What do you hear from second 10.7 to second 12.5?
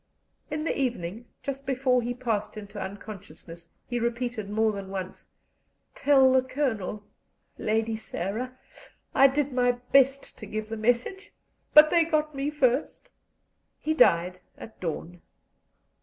message, but they got me